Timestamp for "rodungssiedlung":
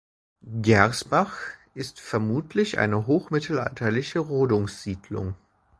4.17-5.35